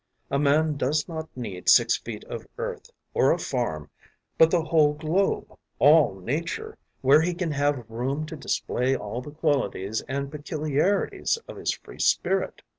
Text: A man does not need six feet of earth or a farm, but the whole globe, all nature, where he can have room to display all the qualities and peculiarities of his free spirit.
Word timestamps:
A 0.31 0.39
man 0.39 0.77
does 0.77 1.07
not 1.07 1.29
need 1.37 1.69
six 1.69 1.95
feet 1.95 2.23
of 2.23 2.47
earth 2.57 2.89
or 3.13 3.31
a 3.31 3.37
farm, 3.37 3.91
but 4.35 4.49
the 4.49 4.63
whole 4.63 4.93
globe, 4.95 5.55
all 5.77 6.15
nature, 6.15 6.75
where 7.01 7.21
he 7.21 7.35
can 7.35 7.51
have 7.51 7.87
room 7.87 8.25
to 8.25 8.35
display 8.35 8.95
all 8.95 9.21
the 9.21 9.29
qualities 9.29 10.01
and 10.07 10.31
peculiarities 10.31 11.37
of 11.47 11.57
his 11.57 11.71
free 11.73 11.99
spirit. 11.99 12.63